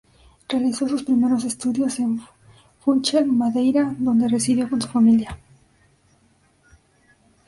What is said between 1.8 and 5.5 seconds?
en Funchal, Madeira, donde residió con su familia.